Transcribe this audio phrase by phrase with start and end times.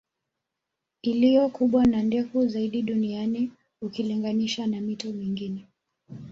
[1.01, 3.51] Iliyo kubwa na ndefu zaidi duniani
[3.81, 5.67] ukilinganisha na mito mingine